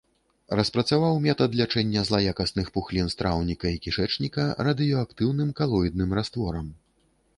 [0.59, 6.67] Распрацаваў метад лячэння злаякасных пухлін страўніка і кішэчніка радыеактыўным калоідным растворам.